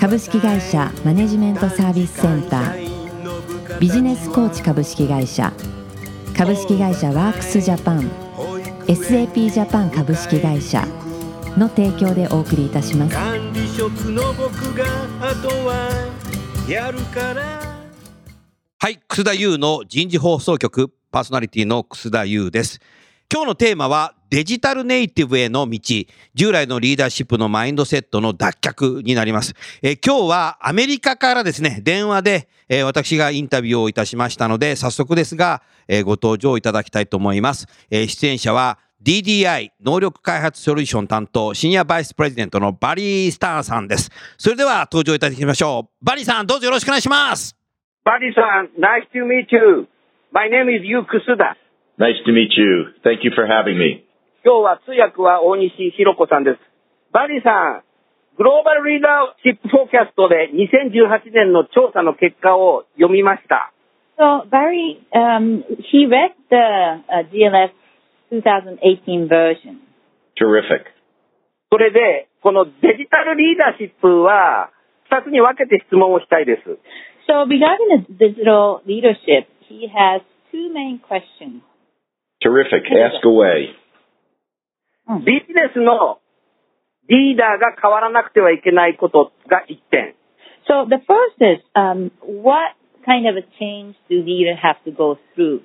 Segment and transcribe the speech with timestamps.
[0.00, 3.78] 株式会社マネジメントサービスセンター。
[3.78, 5.52] ビジネスコーチ株式会社。
[6.34, 8.10] 株式会社ワークスジャパン。
[8.86, 10.88] SAP ジャパン株式会社。
[11.58, 13.14] の提供でお送りいたします。
[13.14, 14.86] 管理職の僕が
[15.20, 15.90] あとは
[16.66, 17.60] やるから。
[18.78, 20.90] はい、楠田優の人事放送局。
[21.10, 22.80] パーソナリティの楠田優です。
[23.32, 25.78] 今日のテーマはデジタルネイティブへの道、
[26.34, 29.54] 従来のリーダーシップのマインドセットの脱却になります。
[29.82, 37.68] え今日はアメリカからですね、電話で、え私がインタビューをいたしましたので、早速ですが、えご登場いただきたいと思います。
[37.88, 44.10] え出演者は DDI 能力開発ソリューション担当シニアバイスプレジデントのバリー・スターさんです。
[44.38, 46.04] それでは登場いただきましょう。
[46.04, 47.56] バリーさん、どうぞよろしくお願いします。
[48.04, 49.86] Buddy san, nice to meet you.
[50.32, 51.69] My name is Yu Kusuda.
[51.99, 52.91] Nice to meet you.
[53.03, 54.05] Thank you for having me.
[54.43, 56.59] 今日は通訳は大西弘子さんです。
[57.11, 57.83] バディさん、
[58.37, 63.71] グローバルリーダーシップフォーキャストで2018年の調査の結果を読みました。
[64.19, 67.71] So Barry, um, he read the uh, GLS
[68.31, 69.79] 2018 version.
[70.35, 70.91] Terrific.
[71.71, 74.69] それで、このデジタルリーダーシップは、
[75.11, 76.79] 2つに分けて質問をしたいです。
[77.27, 81.61] So regarding the digital leadership, he has two main questions.
[82.41, 82.85] Terrific.
[82.91, 83.73] Ask away.
[85.23, 86.19] ビジネスの
[87.07, 90.15] リーダーが変わらなくてはいけないことが1点。
[90.67, 92.73] So the first is, um, what
[93.05, 95.61] kind of a change do leaders have to go through?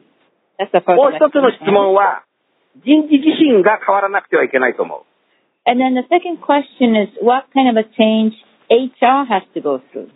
[0.59, 1.73] That's the first もう一つの質 question.
[1.73, 2.25] 問は、
[2.85, 5.11] 人事自身が変わらなくてはいけないと思う。
[5.65, 8.33] And then the second question is, what kind of a change
[8.69, 10.11] HR has to go through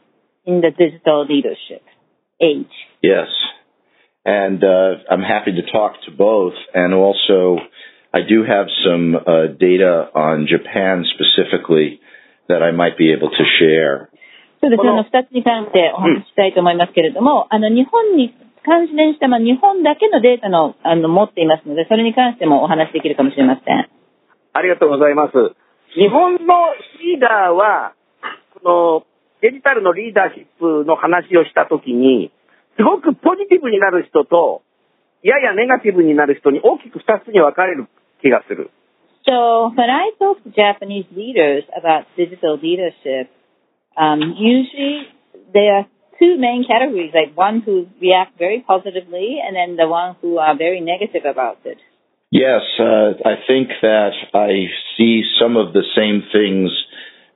[0.45, 1.83] in the digital leadership
[2.41, 2.69] age?
[3.03, 3.29] Yes.
[4.26, 6.54] And uh, I'm happy to talk to both.
[6.74, 7.58] And also,
[8.14, 12.00] I do have some uh, data on Japan specifically
[12.48, 14.10] that I might be able to share.
[14.62, 14.90] そうですね。
[14.90, 18.36] あの、二つに関してお話ししたいと思いますけれども、あの、日本に
[18.66, 23.90] 関連した、まあ、日本だけのデータの、あの、持っていますので、それに関してもお話しできるかもしれません。
[24.52, 25.32] ありがとうございます。
[25.96, 27.94] 日本のリーダーは、
[28.62, 29.06] この
[29.42, 32.32] デジタルのリーダーシップの話をしたときに、
[32.79, 34.63] すごくポジティブになる人と、
[35.23, 37.89] ややネガティブになる人に大きく二つに分かれる
[38.21, 38.71] 気がする。
[39.27, 43.31] So, when I talk to Japanese leaders about digital leadership,
[43.97, 45.09] um, usually
[45.55, 45.87] there are
[46.19, 50.57] two main categories, like one who react very positively and then the one who are
[50.57, 51.79] very negative about it.
[52.31, 54.67] Yes, uh, I think that I
[54.99, 56.71] see some of the same things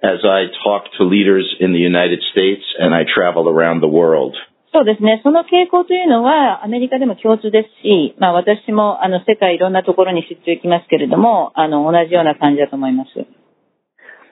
[0.02, 4.36] as I talk to leaders in the United States and I travel around the world.
[4.73, 5.21] そうですね。
[5.23, 13.09] その傾向というのはアメリカでも共通ですし、まあ私もあの世界いろんなところに出張行きますけれども、あの同じような感じだと思います。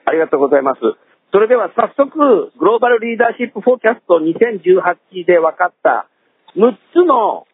[0.04, 0.80] ありがとうございます。
[1.32, 6.08] それでは早速、グローバルリーダーシップフォーキャスト2018で分かった
[6.56, 7.46] 6つの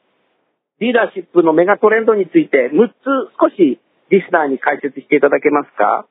[0.80, 2.92] リーダーシップのメガトレンドについて6つ
[3.38, 3.78] 少し
[4.10, 6.06] リスナーに解説していただけますか？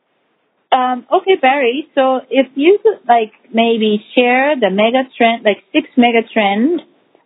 [0.71, 1.87] Um, okay, Barry.
[1.95, 6.81] So if you could like maybe share the mega trend, like six mega trend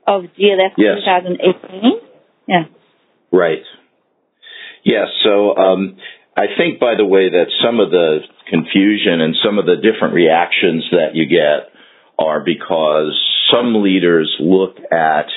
[0.08, 0.98] of GLF Yes.
[1.06, 1.92] 2018.
[2.48, 2.64] Yeah.
[3.32, 3.64] Right.
[4.84, 5.08] Yes.
[5.24, 5.98] So um,
[6.36, 8.20] I think, by the way, that some of the
[8.50, 11.72] confusion and some of the different reactions that you get
[12.20, 13.20] are because
[13.52, 15.28] some leaders look at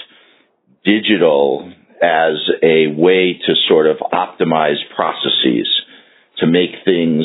[0.85, 1.73] digital
[2.03, 5.69] as a way to sort of optimize processes,
[6.39, 7.25] to make things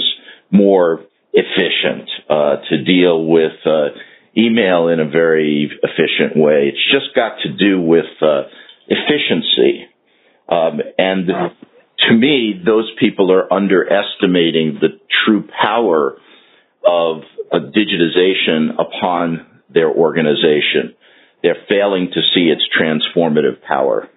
[0.51, 3.89] more efficient, uh, to deal with uh,
[4.37, 6.71] email in a very efficient way.
[6.73, 8.43] It's just got to do with uh,
[8.87, 9.85] efficiency.
[10.47, 11.27] Um, and
[12.07, 16.17] to me, those people are underestimating the true power
[16.85, 20.95] of a digitization upon their organization.
[21.43, 24.09] They're failing to see its transformative power.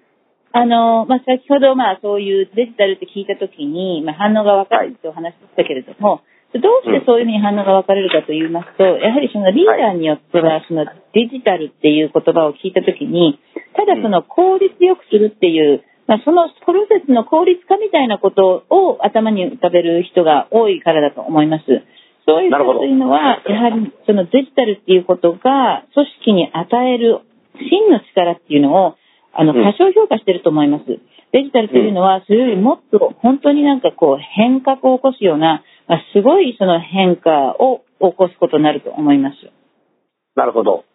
[0.53, 6.21] あの、まあ、先ほど、まあ、そういうデジタルって聞いたときに、まあ、反応が分かるってお話しましたけれども、
[6.53, 13.41] どうしてそういうふうに反応が分かれるかと言いますと、やはりそのリーダーによっては、そのデジタルっていう言葉を聞いたときに、
[13.73, 21.65] ただその効率よくするっていう、まあ、そのプロセスの効率化みたいなことを頭に浮かべる人が多いからだと思います。
[22.27, 27.21] そういう人というのは、やはりそのデジタルっていうことが組織に与える
[27.57, 28.95] 真の力っていうのを、
[29.33, 30.85] あの、うん過小評価してると思います。
[31.31, 39.35] デジタルというのは、それよりもっと本当になんかこう変革を起こすような、まあ、すごいその変化を起こすことになると思います。
[40.35, 40.85] なるほど。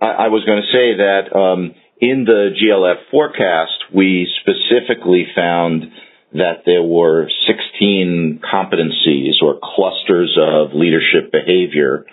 [0.00, 5.84] I, I was going to say that um, in the GLF forecast, we specifically found
[6.34, 12.04] that there were 16 competencies or clusters of leadership behavior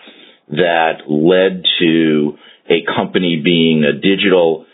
[0.50, 2.38] that led to
[2.70, 4.66] a company being a digital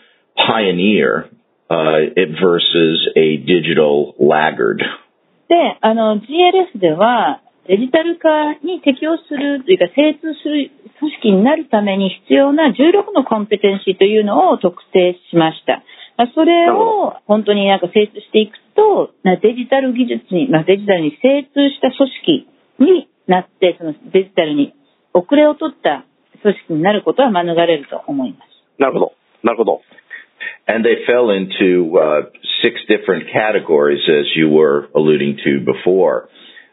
[0.46, 1.30] pioneer
[1.70, 4.82] uh, it versus a digital laggard.
[5.48, 15.82] で、あの、GLF では、デジタル化に適応するというか、精通する組織になるために必要な16のコンペテンシーというのを特定しました。
[16.16, 22.48] まあそれを本当になんか精通していくと、なデジタル技術に、まあ、デジタルに精通した組織
[22.80, 24.74] になって、そのデジタルに
[25.14, 26.04] 遅れを取った
[26.42, 28.50] 組織になることは免れると思います。
[28.78, 29.12] なるほど。
[29.42, 29.80] なるほど。
[30.66, 32.30] And they fell into uh,
[32.62, 36.28] six different categories, as you were alluding to before.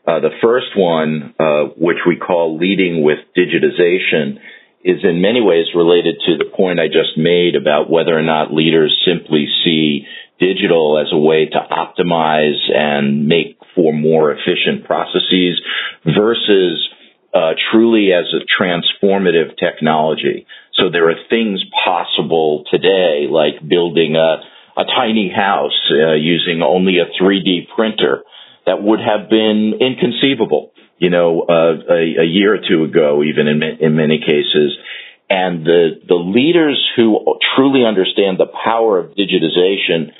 [0.07, 4.39] Uh, the first one, uh, which we call leading with digitization,
[4.83, 8.54] is in many ways related to the point I just made about whether or not
[8.54, 10.06] leaders simply see
[10.39, 15.62] digital as a way to optimize and make for more efficient processes
[16.06, 16.89] versus
[17.33, 20.48] uh, truly as a transformative technology.
[20.79, 24.41] So there are things possible today, like building a,
[24.79, 28.23] a tiny house uh, using only a 3D printer
[28.65, 33.47] that would have been inconceivable, you know, uh, a, a year or two ago, even
[33.47, 34.77] in, in many cases.
[35.29, 40.11] And the, the leaders who truly understand the power of digitization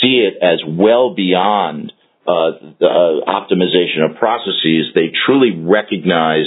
[0.00, 1.92] see it as well beyond
[2.26, 4.92] uh, the uh, optimization of processes.
[4.94, 6.46] They truly recognize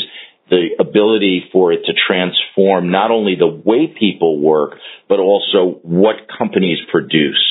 [0.50, 4.78] the ability for it to transform not only the way people work,
[5.10, 7.42] but also what companies produce.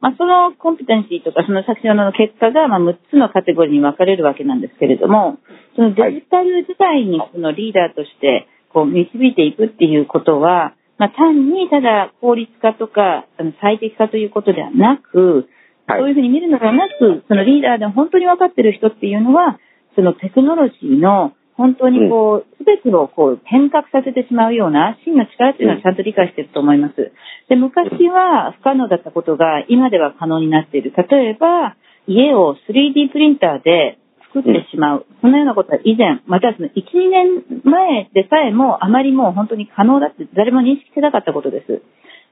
[0.00, 5.38] まあ、そのコンペテンシーとか、その先ほどの結果が、まあ、6つのカテゴリーに分かれるわけなんですけれども、
[5.74, 13.26] そのデジタル時代にそのリーダーとして、こう、導いていくっていうことは、まあ、単にただ効率化とか、
[13.60, 19.58] 最適化ということではなく、はいそういうふうに見るのではなく、そのリーダーで本当に分かっている人っていうのは、
[19.96, 27.12] そのテクノロジーの本当にこう、すべてをこう変革させてしまうような真の力っていうのはちゃんと理解していると思います。
[27.48, 30.94] で、昔は不可能だったことが今では可能になっている。
[30.96, 31.74] 例えば、
[32.06, 33.98] 家を 3D プリンターで
[34.32, 35.06] 作ってしまう。
[35.20, 41.82] そのようなことは以前、またはその1、2年前でさえもあまりもう本当に可能だって誰も認識してなかったことです。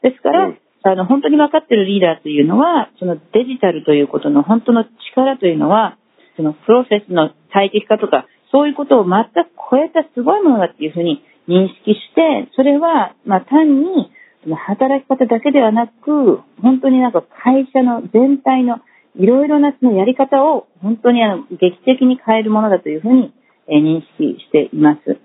[0.03, 5.99] ですから、うんあの、本当に分かっているリーダーというのは、そのデジタルということの本当の力というのは、
[6.37, 8.27] そのプロセスの最適化とか、
[8.57, 14.11] そういうことを全く超えたすごいものだっていうふうに認識して、それは、まあ単に、
[14.45, 18.81] その働き方だけではなく、本当になんか会社の全体の
[19.15, 23.35] いろいろなそのやり方を本当にあの劇的に変えるものだというふうに
[23.69, 25.19] えー認識しています。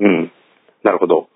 [0.00, 0.30] うん。
[0.84, 1.28] なるほど。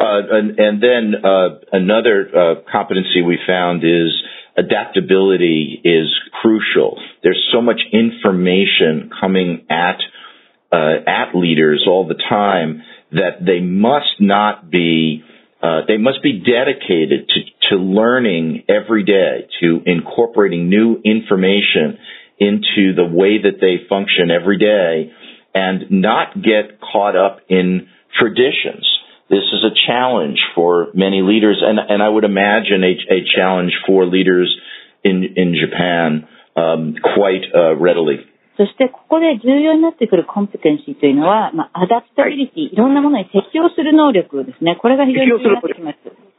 [0.00, 4.12] Uh, and, and then uh, another uh, competency we found is
[4.56, 6.08] adaptability is
[6.40, 6.98] crucial.
[7.22, 9.98] There's so much information coming at
[10.72, 15.22] uh, at leaders all the time that they must not be
[15.62, 21.98] uh, they must be dedicated to, to learning every day, to incorporating new information
[22.36, 25.12] into the way that they function every day
[25.54, 27.86] and not get caught up in
[28.18, 28.84] traditions.
[29.30, 33.72] This is a challenge for many leaders, and, and I would imagine a, a challenge
[33.86, 34.52] for leaders
[35.04, 36.26] in, in Japan
[36.56, 38.16] um, quite uh, readily.
[38.56, 44.76] そしてここで重要になってくるコンペテンシーというのは、まあ、アダプタビリティ、いろんなものに適応する能力ですね。
[44.76, 46.32] これが非常に重要になってきます。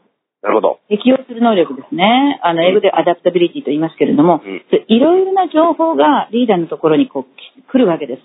[0.44, 0.80] なるほど。
[0.90, 2.40] 適応する能力ですね。
[2.44, 8.22] あの、英語でアダプタビリティと言いますけれども、うんでいろいろな情報がリーダーのところにこうき来るわけです。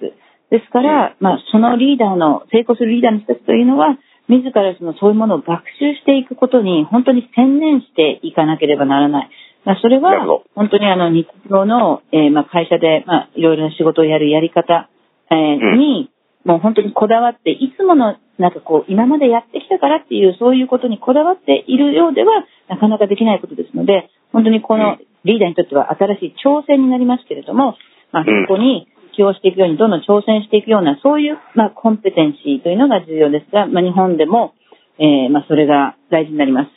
[0.51, 3.97] ですから、まあ、そのリーダーの、成功するリーダーの人たちというのは、
[4.29, 9.31] 自らそのそういうものを学習していくことに本当に専念していかなければならない。
[9.65, 14.89] まあ、それは本当にあの日常の、えーまあ、会社で、まあ、いろいろな仕事をやるやり方、
[15.31, 15.79] えーうん。
[15.79, 16.11] に、
[16.45, 27.77] もう本当にこだわって、いつもの、なんかこう、今までやってきたからっていう、そういうことにこだわっているようでは、なかなかできないことですので、本当にこのリーダーにとっては新しい挑戦になりますけれども、
[28.13, 28.47] まあ、うん。
[28.47, 34.54] そこに 起用していくように、どんどん挑戦していくような、そういう、まあ、コンペテンシーというのが重要ですが、まあ、日本でも、
[35.00, 36.70] えーまあ、それが大事になります。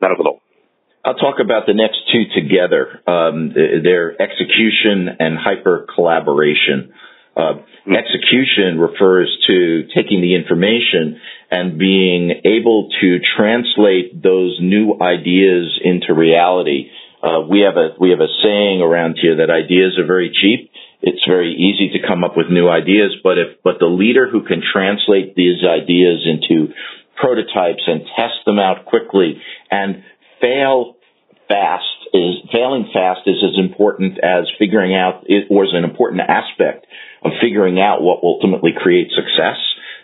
[0.00, 0.40] なるほど。
[1.04, 3.00] I'll talk about the next two together.
[3.06, 6.92] Um, th- their execution and hyper collaboration.
[7.36, 11.20] Uh, execution refers to taking the information
[11.50, 16.90] and being able to translate those new ideas into reality.
[17.22, 20.72] Uh, we have a we have a saying around here that ideas are very cheap.
[21.02, 24.42] It's very easy to come up with new ideas, but if but the leader who
[24.42, 26.72] can translate these ideas into
[27.16, 30.02] prototypes and test them out quickly and
[30.40, 30.96] fail
[31.48, 36.86] fast is failing fast is as important as figuring out it was an important aspect
[37.22, 39.58] of figuring out what ultimately creates success.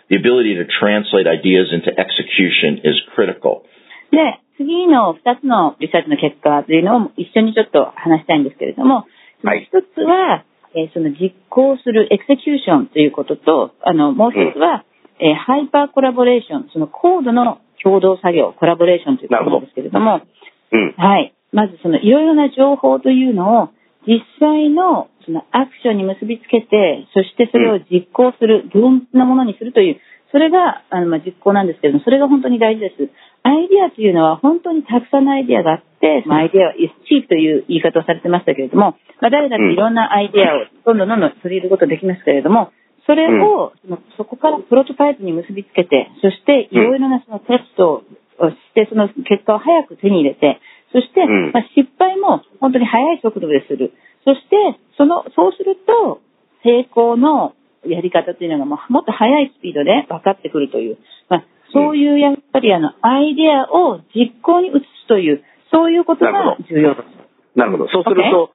[0.09, 3.65] The ability to translate ideas into execution is critical.
[4.11, 9.07] で、次の2つのリサーチの結果というのを一緒にちょっと話したいんですけれども、
[9.41, 10.45] そのはい一つは、
[10.78, 14.84] えーその実行するエクセキューションということと、あの、もう一つは、
[15.18, 20.22] えーハイパーコラボレーション、そのコードの共同作業、コラボレーションということなんですけれども、
[20.70, 20.94] うん。
[20.96, 21.34] はい。
[21.52, 23.68] まずそのいろいろな情報というのを
[24.06, 33.10] 実際のそのアクションに結びつけて、そしてそれを実行する、現実のものにするという、それがあのまあ実行なんですけれども、それが本当に大事です。
[33.42, 42.72] アイディアというのは本当にたくさんのアイディアがあって、そのアイディアは is cheap という言い方をされてましたけれども、まあ、誰だっていろんなアイディアをどんどんどんどん取り入れることができますけれども、
[43.06, 48.04] それを、そのそこからプロトタイプに結びつけて、そしていろいろなそのテスト
[48.38, 50.60] をして、その結果を早く手に入れて、
[50.92, 51.52] そして、うん。
[51.52, 53.92] まあ、失敗も本当に速い速度でする。
[54.24, 54.56] そして、
[54.96, 56.20] その、そうすると、
[56.64, 57.54] 成功の
[57.86, 67.23] やり方というのがもうもっと速いスピードで分かってくるという、まあ、そういうやっぱりあの、アイデアを実行に移すという、そういうことがなるほど重要です。
[67.55, 67.87] なるほど。
[67.89, 68.53] そうすると、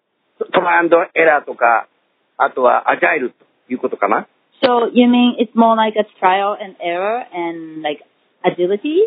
[0.53, 1.89] トライアンドエラーとか、
[2.37, 4.27] あとはアジャイルということかな
[4.63, 8.03] So you mean it's more like a trial and error and like
[8.45, 9.07] agility,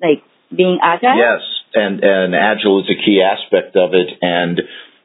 [0.00, 1.14] like being agile?
[1.14, 1.42] Yes,
[1.74, 4.60] and and agile is a key aspect of it, and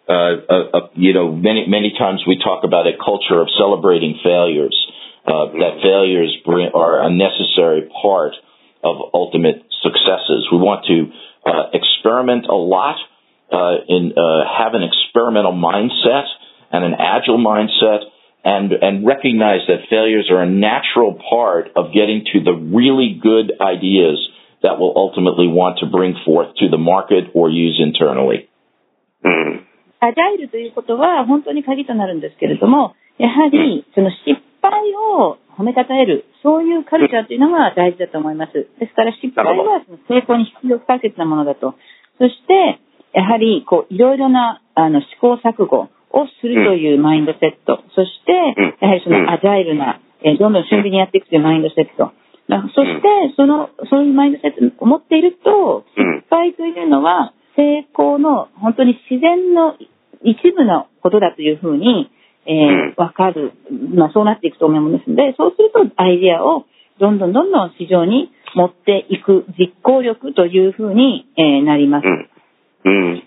[0.10, 4.18] uh, uh, uh, you know many many times we talk about a culture of celebrating
[4.24, 4.76] failures.
[5.28, 8.32] Uh, that failures bring, are a necessary part
[8.82, 10.48] of ultimate successes.
[10.50, 11.12] We want to
[11.46, 12.98] uh, experiment a lot,
[13.52, 16.28] uh, in uh, have an experimental mindset
[16.72, 18.04] and an agile mindset,
[18.44, 23.54] and and recognize that failures are a natural part of getting to the really good
[23.62, 24.20] ideas
[24.64, 28.50] that will ultimately want to bring forth to the market or use internally.
[29.24, 29.68] うん。
[30.00, 38.53] アジャイルということは本当に鍵となるんですけれども、やはりその失敗を 褒めたたえる、そういうカルチャーというのが大事だと思います。
[38.81, 41.75] ですから失敗はその成功に必要不可欠なものだと。
[42.19, 42.81] そして、
[43.13, 47.83] やはりこういろいろなあの試行錯誤をするというマインドセット。
[47.95, 52.13] そしてうん、やはりそのアジャイルな、えーどんどん俊敏にやっていくというマインドセット。
[52.75, 59.77] そして、その、そういうマインドセットを持っていると、うん失敗というのは成功の本当に自然の
[60.25, 62.11] 一部のことだというふうに、
[62.47, 63.53] えうんーわかる、
[63.95, 66.67] まあ、そうなっていくと思いますので、そうするとアイデアを
[67.01, 72.05] どんどんどんどん市場に持っていく実行力というふうに、えーなります。
[72.05, 72.29] うん。
[72.85, 73.23] うん。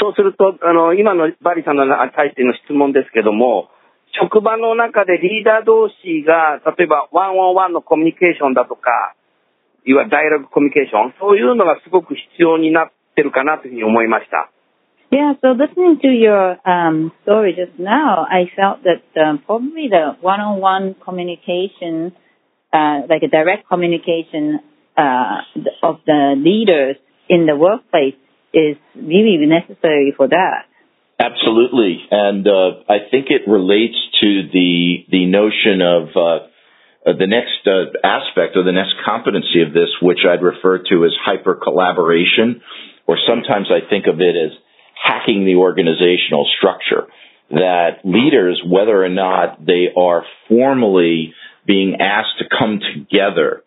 [0.00, 3.68] そうすると、あの、今のバリさんの対しての質問ですけども、
[4.12, 9.14] 職場の中でリーダー同士が、例えばワンオンワンのコミュニケーションだとか、
[9.84, 14.50] いわゆるダイアログコミュニケーション、そういうのがすごく必要になってるかなというふうに思いました。
[15.10, 20.96] Yeah, so listening to your um, story just now, I felt that um, probably the one-on-one
[21.02, 22.12] communication,
[22.72, 24.60] uh, like a direct communication
[24.98, 25.40] uh,
[25.82, 26.96] of the leaders
[27.28, 28.16] in the workplace
[28.52, 30.66] is really necessary for that.
[31.18, 37.26] Absolutely, and uh, I think it relates to the the notion of uh, uh, the
[37.26, 41.56] next uh, aspect or the next competency of this, which I'd refer to as hyper
[41.56, 42.62] collaboration,
[43.06, 44.52] or sometimes I think of it as
[45.02, 47.08] hacking the organizational structure.
[47.50, 51.32] That leaders, whether or not they are formally
[51.66, 53.62] being asked to come together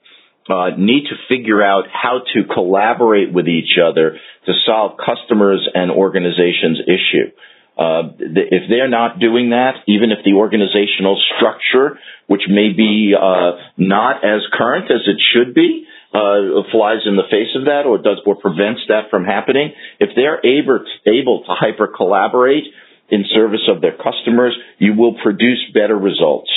[0.49, 5.91] uh, need to figure out how to collaborate with each other to solve customers and
[5.91, 7.31] organizations' issue.
[7.77, 13.51] Uh, if they're not doing that, even if the organizational structure, which may be uh,
[13.77, 17.97] not as current as it should be, uh, flies in the face of that or
[17.97, 22.65] does or prevents that from happening, if they're able able to hyper collaborate
[23.09, 26.51] in service of their customers, you will produce better results.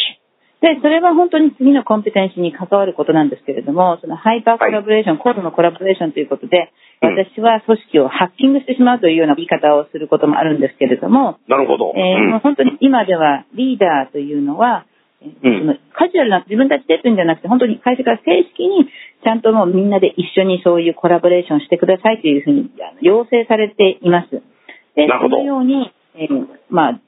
[0.64, 11.92] で、それは本当に次のコンペテンシーに関わることなんですけれども、そのハイパーコラボレーション、コードのコラボレーションということで、うん私は組織をハッキングしてしまうというような言い方をすることもあるんですけれども、なるほど。
[11.94, 14.86] えーもう本当に今ではリーダーというのは、
[15.42, 18.88] そのカジュアルな自分たちでというんじゃなくて、本当に会社から正式に
[19.22, 24.42] ちゃんともうみんなで一緒にそういうコラボレーションしてくださいというふうにあの要請されています。
[24.94, 25.36] で、なるほど。
[25.36, 27.00] そのように、えーまあ、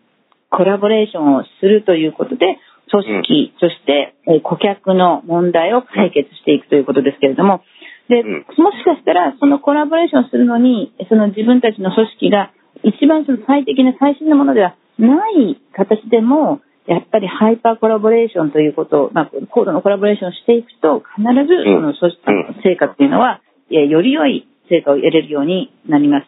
[0.51, 2.59] コラボレーションをするということで、
[2.91, 7.63] 組織、そして、えー顧客の問題を解決していくということですけれども、
[8.09, 8.47] で、うん。
[8.63, 12.53] もしかしたら、そのコラボレーションするのに、その自分たちの組織が
[12.85, 23.41] 一番その最適な最新のものではない形でも、やっぱりハイパーコラボレーションということを、まあ、高度のコラボレーションをしていくと、必ずその組織の成果っていうのは、
[23.71, 26.27] えーより良い成果を得れるようになります。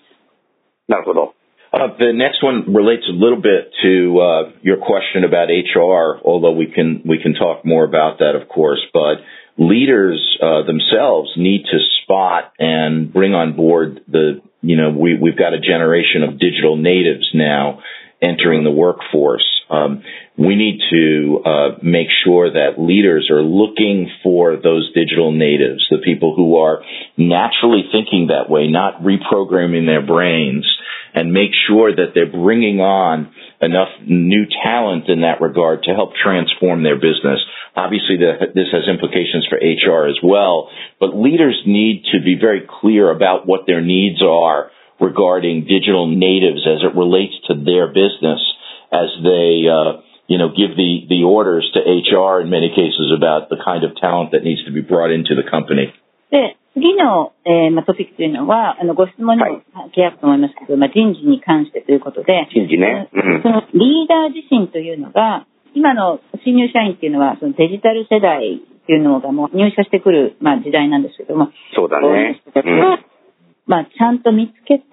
[0.89, 1.35] なるほど。
[1.71, 6.67] Uh, the next one relates a little bit to uh, your question about HR, although we
[6.67, 8.81] can we can talk more about that, of course.
[8.93, 9.21] But
[9.59, 15.37] leaders uh, themselves need to spot and bring on board the you know we we've
[15.37, 17.81] got a generation of digital natives now
[18.23, 19.45] entering the workforce.
[19.69, 20.03] Um,
[20.39, 25.99] we need to uh, make sure that leaders are looking for those digital natives, the
[25.99, 26.83] people who are
[27.17, 30.65] naturally thinking that way, not reprogramming their brains,
[31.13, 36.13] and make sure that they're bringing on enough new talent in that regard to help
[36.15, 37.43] transform their business.
[37.75, 42.63] Obviously, the, this has implications for HR as well, but leaders need to be very
[42.81, 48.39] clear about what their needs are regarding digital natives as it relates to their business
[48.93, 53.49] as they, uh, you know, give the, the orders to HR in many cases about
[53.49, 55.93] the kind of talent that needs to be brought into the company.
[56.31, 59.63] で、次の、えーまあ、トピックというのは、あの、ご質問にも
[59.97, 63.09] 契約と思いますけど、まあ、人事に関してということで、人事ね。
[63.13, 63.49] うんそ。
[63.49, 72.43] のリーダー自身というのが、今の新入社員っていうのは、そのデジタル世代っていうのがもう入社してくる、まあ、時代なんですけども、そうだね。
[72.45, 73.01] 人たちが、
[73.69, 74.89] まあ、ちゃんと見つけて、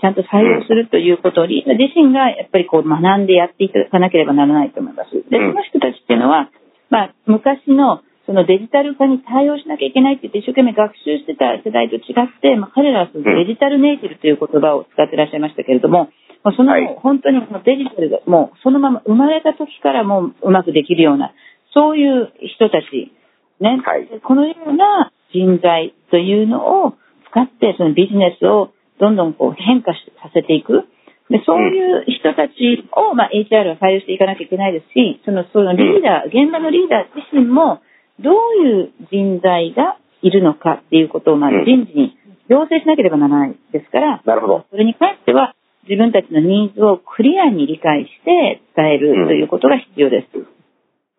[0.00, 5.10] ちゃんと採用するということを、リーダー自身がやっぱりこう学んでやっていかなければならないと思います。
[5.10, 5.50] で、うん。
[5.50, 6.52] その人たちっていうのは、
[6.90, 16.12] まあ、昔のそのデジタル化に対応しなきゃいけないって言って一生懸命学習してた世代と違って、まあ、彼らはそのデジタルネイティブという言葉を使ってらっしゃいましたけれども、
[16.44, 16.86] まあ、そのはい。
[17.00, 21.32] 本当にこのデジタルがもうそのまま生まれた時からもううまくできるような、
[21.72, 23.10] そういう人たち、
[23.58, 23.82] ね。
[23.82, 24.06] はい。
[24.06, 26.94] でこのような人材というのを
[27.30, 30.84] 使って、そのビジネスをどんどんこう変化しさせていく。
[31.30, 37.80] で、そういう人たちを、まあ、HR は採用していかなきゃいけないですし、その、そのリーダー、現場のリーダー自身も、
[38.18, 38.34] どう
[38.66, 44.66] いう人材がいるのかっていうことを、まあ、うん人事に要請しなければならないですから、なるほど。
[44.70, 45.54] それに関しては、
[45.88, 50.38] 自分たちのニーズをクリアに理解して伝えるということが必要です。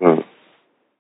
[0.02, 0.26] うん。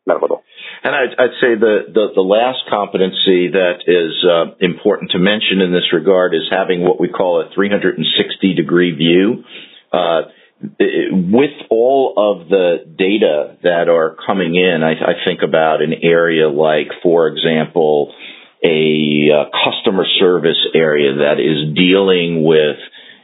[0.05, 0.40] なるほど。
[0.83, 5.71] And I'd, I'd say the, the, the last competency that is uh, important to mention in
[5.71, 9.43] this regard is having what we call a 360 degree view.
[9.93, 15.93] Uh, with all of the data that are coming in, I, I think about an
[16.03, 18.13] area like, for example,
[18.63, 22.77] a uh, customer service area that is dealing with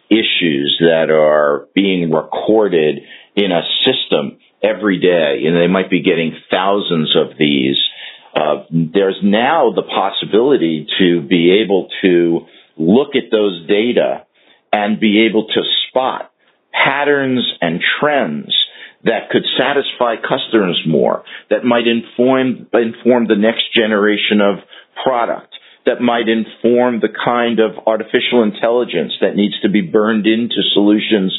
[0.09, 3.03] issues that are being recorded
[3.35, 7.77] in a system every day, and they might be getting thousands of these.
[8.35, 12.41] Uh, there's now the possibility to be able to
[12.77, 14.25] look at those data
[14.71, 16.31] and be able to spot
[16.71, 18.53] patterns and trends
[19.03, 24.59] that could satisfy customers more, that might inform, inform the next generation of
[25.03, 25.53] product,
[25.85, 31.33] that might inform the kind of artificial intelligence that needs to be burned into solutions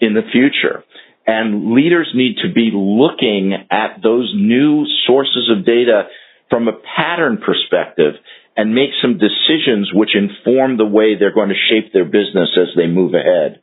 [0.00, 0.82] in the future.
[1.27, 6.07] And leaders need to be looking at those new sources of data
[6.49, 8.13] from a pattern perspective
[8.55, 12.69] and make some decisions which inform the way they're going to shape their business as
[12.77, 13.61] they move ahead.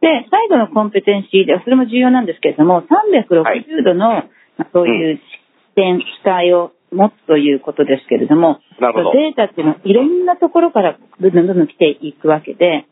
[0.00, 4.24] で、最後のコンペテンシーで、それも重要なんですけれども、360度の、
[4.56, 5.22] まあそういう視
[5.74, 9.12] 点、視界を持つということですけれども、なるほど。
[9.12, 12.86] データっていうのはいろんなところからどんどんどんどん来ていくわけで、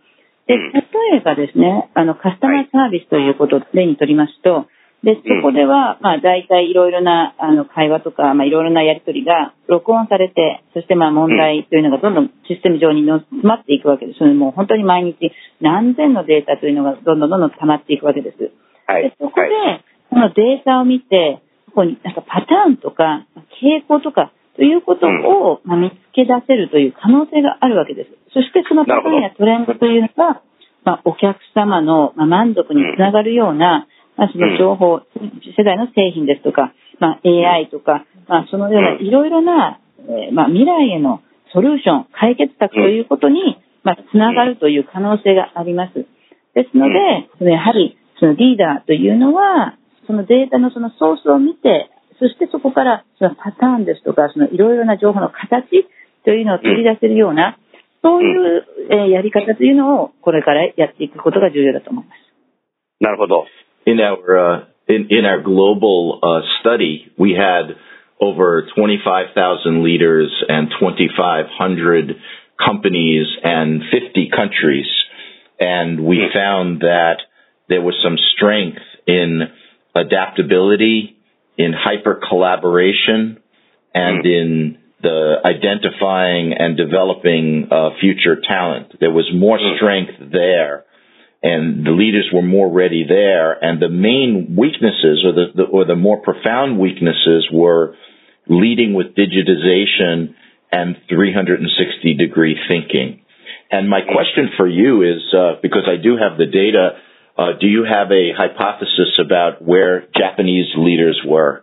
[0.47, 4.67] で、うん例えばですね、あの、カスタマーサービスということを例にとりますと、
[5.03, 14.23] で、そこでは、まあ、大体いろいろな、あの、会話とか、まあ、いろいろなやりとりが録音されて、そして、まあ、問題というのがどんどんシステム上にの詰まっていくわけです。
[14.23, 18.51] もう本当に毎日何千のデータというのがどんどんどんどん溜まっていくわけです。
[18.88, 19.15] はいで。
[19.19, 23.27] そこではい、このデータを見て、ここになんかパターンとか、
[23.60, 28.10] 傾向とか、ということを、まあ、見つけ出せるという可能性があるわけです。
[28.34, 30.41] そしてそのパターンやトレンドというのが、
[30.84, 35.02] まあ、お客様の、まあ、満足につながるような、まあ、その情報、
[35.58, 41.22] 世代の製品ですとか、まあ、AI とか、まあ、そのようないろいろな、えーまあ、未来への
[41.54, 45.93] ソリューション、解決策ということに、まあ、つながるという可能性があります。
[46.56, 55.88] ですので、そのやはり、そのリーダーというのは、そのデータのそのソースを見て、そしてそこからそのパターンですとか、そのいろいろな情報の形
[56.24, 57.58] というのを取り出せるような、
[58.02, 62.18] そういう、えーやり方というのをこれからやっていくことが重要だと思います。
[63.00, 63.46] なるほど。
[63.88, 67.76] in our uh, in in our global uh, study, we had
[68.20, 72.16] over 25,000 leaders and 2,500
[72.59, 74.87] companies and 50 countries,
[75.61, 77.18] and we found that
[77.68, 79.42] there was some strength in
[79.94, 81.16] adaptability,
[81.57, 83.38] in hyper collaboration,
[83.94, 88.95] and in the identifying and developing uh, future talent.
[88.99, 90.85] There was more strength there,
[91.43, 93.51] and the leaders were more ready there.
[93.51, 97.95] And the main weaknesses, or the, the or the more profound weaknesses, were
[98.47, 100.35] leading with digitization
[100.71, 103.21] and 360 degree thinking.
[103.69, 106.97] And my question for you is, uh, because I do have the data,
[107.37, 111.62] uh, do you have a hypothesis about where Japanese leaders were?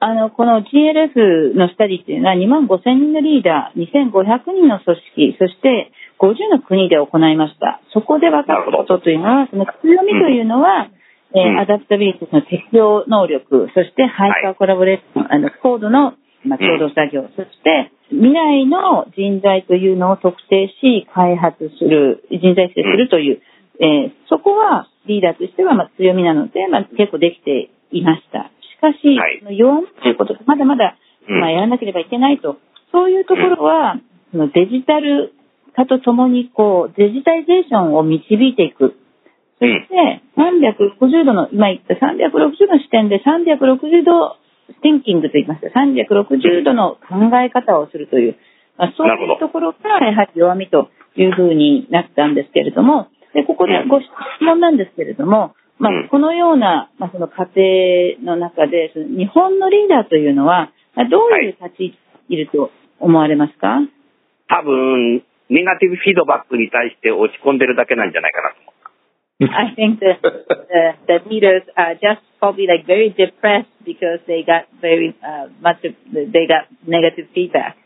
[0.00, 7.80] あの、この GLF の study っていうのは2万5千人のリーダー、2500人の組織、そして50の国で行いました。
[7.92, 10.88] そこで分かったことというのは、その強みというのは、
[11.36, 11.60] えーうん。
[11.60, 23.42] adaptability の適応能力、そして hyper collaboration、あの、高度の、まあ、共同作業、そして未来の人材というのを特定し、開発する、人材育成するという、
[23.80, 28.50] えーそこはリーダーとしてはまあ強みなので、まあ、結構できていました。
[28.80, 28.96] しかし、
[29.44, 30.96] は弱みということがまだまだ、
[31.28, 31.40] うん。
[31.40, 32.56] まあ、やらなければいけないと、
[32.92, 34.00] そういうところは、
[34.32, 35.34] そのデジタル
[35.76, 38.96] 化とともにこうデジタイゼーションを導いていく。
[39.60, 44.40] そして、360度の、今言った360度の視点で360度
[44.72, 45.60] スティンキングと言います。
[45.60, 48.36] か、360度の考え方をするという、
[48.78, 54.08] まあ、そういうところがやはり弱みというふうになったんですけれども、でここでご質
[54.40, 57.60] 問なんですけれども、まうんあ、このような、まあ、その過程
[58.22, 63.80] の中で、その日本のリーダーというのは、まあどういう立ち位置にいると思われますか、
[64.48, 68.80] 多分、ネガティブフィードバックに対して落ち込んでるだけなんじゃないかなと思う。
[69.40, 75.16] I think the, the the leaders are just probably like very depressed because they got very
[75.24, 77.76] uh, much of, they got negative feedback.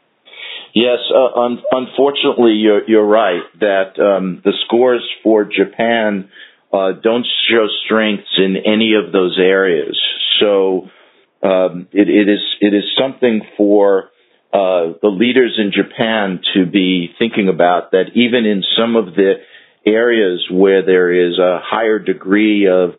[0.75, 6.29] Yes, uh, un- unfortunately, you're, you're right that um, the scores for Japan
[6.75, 9.97] uh, don't show strengths in any of those areas.
[10.41, 10.91] So
[11.43, 14.11] um, it, it is it is something for
[14.53, 19.35] uh, the leaders in Japan to be thinking about that even in some of the
[19.87, 22.95] areas where there is a higher degree of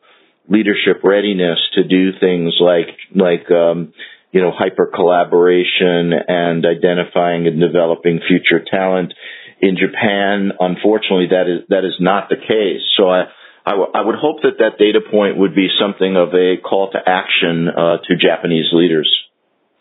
[0.48, 3.94] leadership readiness to do things like like um,
[4.32, 9.14] you know hyper collaboration and identifying and developing future talent
[9.60, 13.26] in Japan unfortunately that is that is not the case so I
[13.65, 16.91] I, w- I would hope that that data point would be something of a call
[16.93, 19.10] to action uh, to Japanese leaders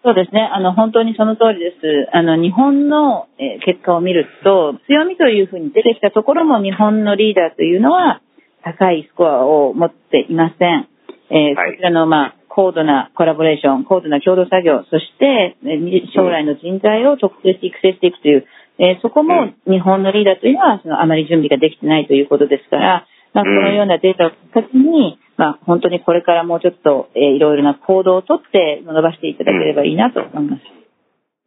[0.04, 0.42] そうですね。
[0.52, 1.80] あの、本当にその通りです。
[2.12, 8.20] あの、日本のえー結果を見ると、強みというふうに出てきたところも日本のリーダーというのは
[8.62, 10.88] 高いスコアを持っていません。
[11.30, 18.46] えーはいこちらの、まあ、高度なコラボレーション、高度な共同作業、そして、えー将来の人材を特定して育成していくという、
[18.78, 30.62] えーそこも日本のリーダーというのは、そのあまり準備ができてないということですから、まあ、このようなデータをきっかけに、まあ、本当にこれからもうちょっと、えーいろいろな行動をとって伸ばしていただければいいなと思います。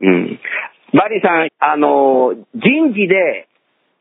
[0.02, 0.39] うん。
[0.93, 3.47] バリーさん、あの、人事で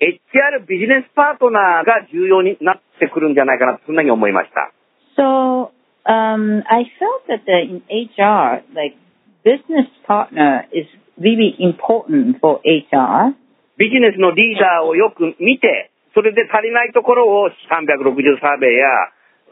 [0.01, 4.72] HR ビジネスパートナーが重要になってくるんじゃないかな、そんなに思いました。
[5.16, 5.70] So,
[6.05, 8.96] um, I felt that the, in HR, like,
[9.42, 10.87] business partner is
[11.18, 13.35] really important for HR.
[13.79, 18.88] ビジネスのリーダーをよく見て、それで足りないところを360サーベイや、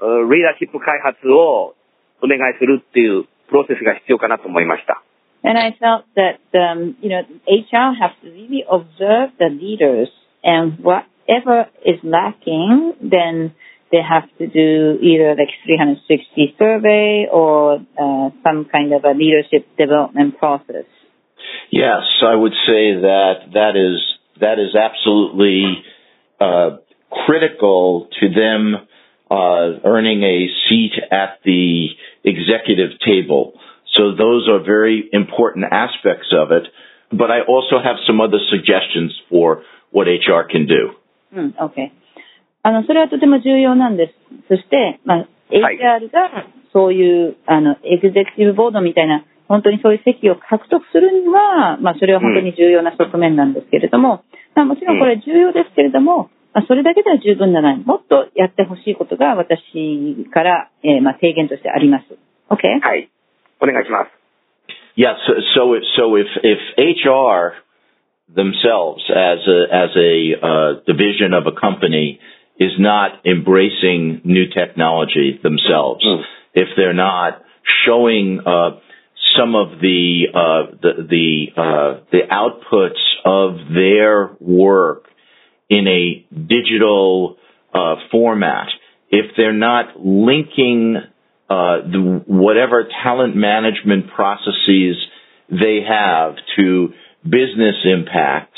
[0.02, 1.76] うリーダーシップ開発を
[2.22, 5.04] お願いするっていうプロセスが必要かなと思いました。
[5.42, 10.10] And I felt that, um, you know, HR has to really observe the leaders
[10.44, 13.56] and whatever is lacking, then
[13.92, 19.66] they have to do either like 360 survey or uh, some kind of a leadership
[19.78, 20.86] development process.
[21.72, 24.02] Yes, I would say that that is
[24.42, 25.84] that is absolutely
[26.40, 26.78] uh,
[27.26, 28.88] critical to them
[29.30, 31.90] uh, earning a seat at the
[32.24, 33.54] executive table.
[33.96, 36.64] So those are very important aspects of it.
[37.12, 40.96] But I also have some other suggestions for what HR can do.
[41.32, 41.92] うん、OK。
[42.64, 44.14] あの、それはとても重要なんです。
[44.48, 57.79] そして、まあ、はい HR がそういう、あの、エグゼクティブボードみたいな、 本当にそういう席を獲得するには、まあ、それは本当に重要な側面なんですけれども、まあ、もちろんこれ重要ですけれども、まあ、それだけでは十分ではない。
[57.79, 59.59] もっとやってほしいことが私
[60.33, 62.07] から、えーまあ、提言としてあります。
[62.49, 62.81] OK?
[62.81, 63.11] はい。
[63.61, 64.11] お願いします。
[64.97, 65.17] Yes.
[65.27, 67.55] So, so, if, so if, if HR
[68.33, 72.21] themselves as a, as a uh, division of a company
[72.59, 76.23] is not embracing new technology themselves, Mm.
[76.55, 77.43] if they're not
[77.85, 78.79] showing uh,
[79.37, 85.07] some of the uh, the the, uh, the outputs of their work
[85.69, 87.37] in a digital
[87.73, 88.69] uh, format,
[89.11, 90.97] if they're not linking
[91.49, 94.97] uh, the, whatever talent management processes
[95.51, 96.89] they have to
[97.23, 98.55] business impact,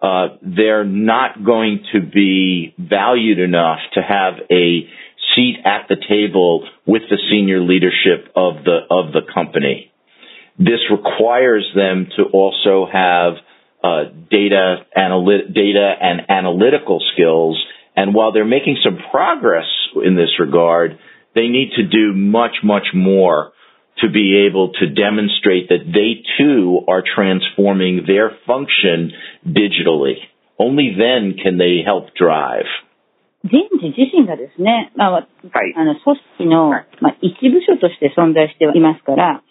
[0.00, 4.88] uh, they're not going to be valued enough to have a
[5.34, 9.92] seat at the table with the senior leadership of the of the company.
[10.57, 13.33] This requires them to also have
[13.83, 17.61] uh, data analy- data and analytical skills.
[17.95, 19.67] And while they're making some progress
[20.03, 20.97] in this regard,
[21.35, 23.51] they need to do much much more
[23.99, 29.11] to be able to demonstrate that they too are transforming their function
[29.45, 30.15] digitally.
[30.57, 32.65] Only then can they help drive.
[33.43, 35.27] 人事自身がですね、まあ、はい。
[35.75, 36.69] あの、組織の、
[37.01, 39.43] まあ、一部署として存在していますから、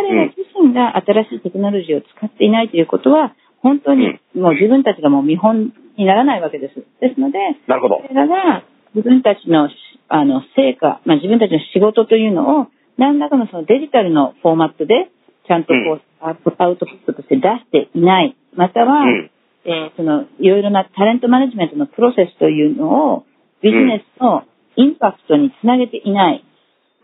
[0.00, 6.74] 彼ら自身が新しいテクノロジーを使っていないということは、本当にもう自分たちがもう見本にならないわけです。
[7.00, 8.00] ですので、なるほど。
[8.08, 9.68] 彼らが自分たちの
[10.08, 15.12] あの成果、まあ、自分たちの仕事というのを何らかのそのデジタルのフォーマットで
[15.46, 16.36] ちゃんとこう、アウ
[16.76, 19.30] トプットとして出していない、または、うん。
[19.64, 23.24] えーそのいろいろなタレントマネジメントのプロセスというのを
[23.62, 24.44] ビジネスの
[24.76, 26.44] インパクトにつなげていない。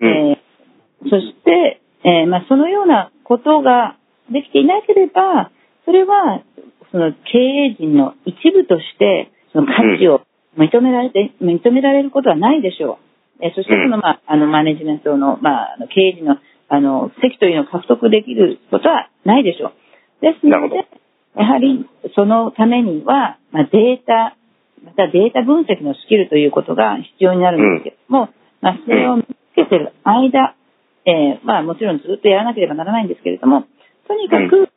[0.00, 0.08] うん。
[0.08, 0.46] えー
[1.02, 3.98] そして、えーまあ、そのようなことが
[4.30, 5.50] できていなければ、
[5.84, 6.42] それは
[6.92, 10.22] その経営陣の一部としてその価値を
[10.56, 12.98] 認められて、認められることはないでしょ
[13.40, 13.44] う。
[13.44, 16.36] えーそしてその、まあ、あのマネジメントの、まあ、経営陣の
[16.68, 19.72] あの席というのを獲得できることはないでしょう。
[20.22, 20.88] ですので、
[21.36, 24.36] やはりそのためには、まあ、データ、
[24.82, 28.28] またデータ分析のスキルということが必要になるんですけれども、
[28.62, 30.56] まあ、それを見つけている間、
[31.06, 33.64] えーまあ、もちろんずっとやらなければならないんですけれども、
[34.08, 34.68] とにかく、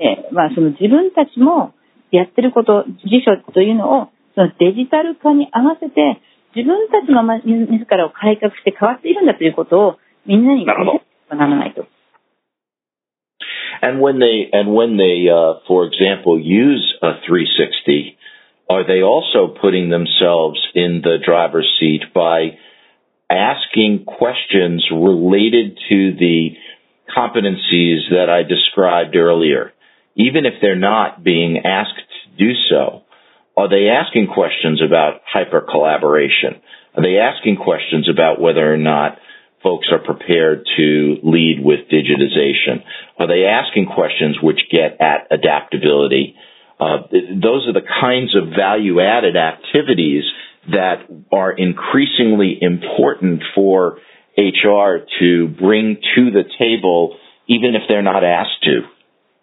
[0.00, 1.74] えーまあ、その自分たちも
[2.10, 6.22] やってること、辞書というのをそのデジタル化に合わせて、
[6.54, 11.86] 自分たちのま自らを改革して変わっているんだということをみんなに見せなるほどなければならないと。
[13.80, 18.16] And when they and when they, uh, for example, use a 360,
[18.68, 22.58] are they also putting themselves in the driver's seat by
[23.30, 26.50] asking questions related to the
[27.14, 29.72] competencies that I described earlier,
[30.14, 33.02] even if they're not being asked to do so?
[33.56, 36.60] Are they asking questions about hyper collaboration?
[36.94, 39.18] Are they asking questions about whether or not
[39.62, 42.84] folks are prepared to lead with digitization?
[43.18, 46.36] Are they asking questions which get at adaptability?
[46.78, 50.22] Uh, those are the kinds of value added activities
[50.70, 53.98] that are increasingly important for
[54.36, 57.16] HR to bring to the table,
[57.48, 58.84] even if they're not asked to.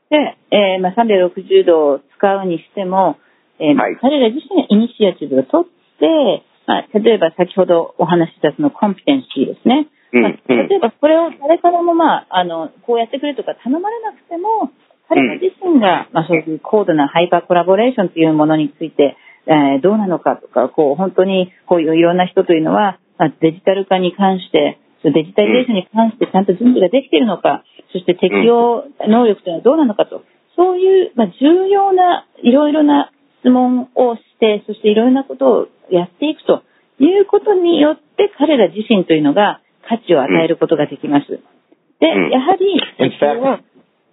[0.09, 3.17] で、えーまあ、360度を使うにしても、
[3.59, 9.87] えーはい彼ら自身がイニシアチブを取って、まあ、例えば先ほどお話ししたそのコンピテンシーですね。
[10.13, 14.71] うんまあ例えばこれを誰からも、まあ、あのこうやってくれとか頼まれなくても、
[15.09, 30.23] 彼ら自身が、まあ、そういう高度なハイパーコラボレーションというものについて、えーどうなのかとか、こう本当にこういういろんな人というのは、まあ、デジタル化に関して、デジタリゼーションに関してちゃんと準備ができているのか、そして適用能力というのはどうなのかと、
[30.55, 36.63] そういう、まあ、重要ないろいろな質問をして、そしていろいろなことをやっていくと
[36.99, 41.27] いうことによって、彼ら自身というのが価値を与えることができます。
[41.27, 42.31] で、うん。
[42.31, 42.81] やはり、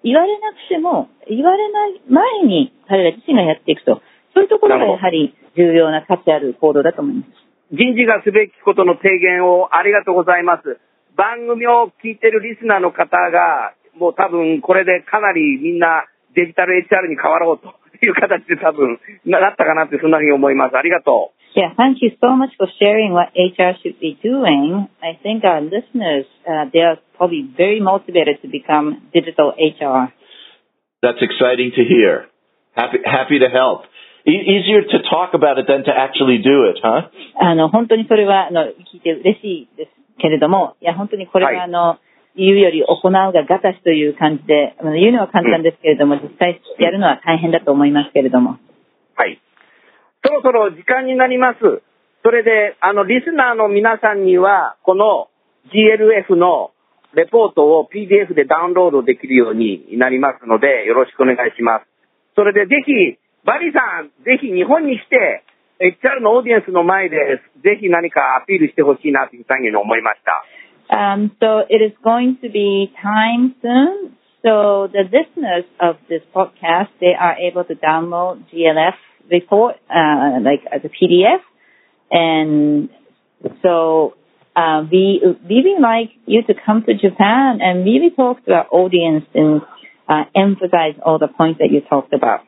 [0.04, 4.02] 言われなくても、言われない前に彼ら自身がやっていくと、
[4.34, 7.28] そういうところがやはり重要な価値ある行動だと思います。
[7.72, 10.78] 人事がすべきことの提言をありがとうございます。
[11.16, 17.72] 番組を聞いてるリスナーの方が、もう多分これでかなりみんなデジタル HR に変わろうと
[18.04, 20.76] いう形で多分なったかなってそんなふうに思います。
[20.76, 21.42] ありがとう。
[21.54, 24.88] Yeah, thank you so much for sharing what HR should be doing.
[25.02, 30.12] I think our listeners, uh, they are probably very motivated to become digital HR.
[31.02, 32.28] That's exciting to hear.
[32.72, 33.82] Happy, happy to help.
[34.24, 37.10] E- easier to talk about it than to actually do it, huh?
[37.40, 41.98] あの、本当にそれは、あの、聞いて嬉しいですけれども、いや、本当にこれはあの、
[42.36, 48.58] 言うより行うがガタしという感じで、言うのは簡単ですけれども、実際やるのは大変だと思いますけれども。
[49.16, 49.40] はい。
[50.24, 51.82] そろそろ時間になります。
[52.22, 55.28] それで、あの、リスナーの皆さんには、この
[55.74, 56.70] GLF の
[57.14, 61.86] レポートを PDF でダウンロードできるようになりますので、よろしくお願いします。
[62.34, 65.43] それでぜひ、バリさん、ぜひ日本に来て、
[65.79, 70.43] HR のオーディエンスの前で、ぜひ何かアピールしてほしいなというふうに思いました。
[70.89, 74.15] Um, so it is going to be time soon.
[74.43, 78.95] So the listeners of this podcast, they are able to download GLF
[79.29, 81.41] report, uh, like as a PDF.
[82.09, 82.89] And
[83.61, 84.15] so,
[84.55, 88.67] uh, we, we would like you to come to Japan and really talk to our
[88.71, 89.61] audience and,
[90.07, 92.41] uh, emphasize all the points that you talked about.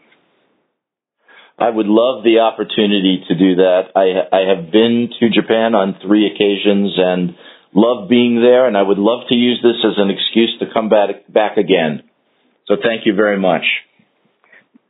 [1.60, 3.92] I would love the opportunity to do that.
[3.96, 7.36] I, I have been to Japan on three occasions and
[7.76, 10.88] love being there, and I would love to use this as an excuse to come
[10.88, 12.08] back, back again.
[12.68, 13.66] So thank you very much.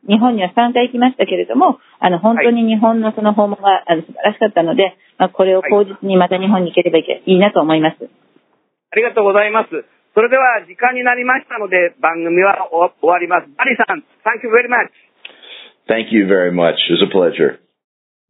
[0.07, 7.97] 日本には3回行きましたけれども、あの、本当に日本のその訪問が、あの素晴らしかったので、まあ、これを口実にまた日本に行ければいけいいなと思います。
[7.99, 9.69] ありがとうございます。
[10.15, 13.47] それでは時間になりましたので番組は終終わります。
[13.55, 14.89] バリさん、Thank you very much.
[15.86, 16.76] Thank you very much.
[16.88, 17.64] It was a pleasure.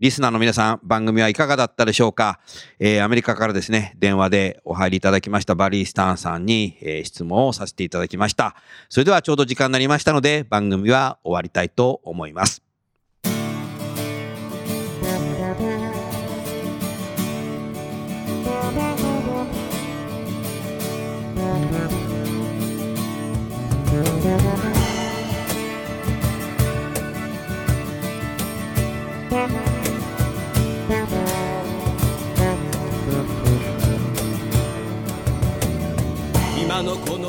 [0.01, 2.40] リスナーの皆さん、番組はいかがだったでしょうか、
[2.81, 8.57] えーアメリカからですね、電話でお入りいただきましたバリー・スタンさんに、えー質問をさせていただきました。
[8.88, 12.62] それではちょうど時間になりましたので、番組は終わりたいと思います。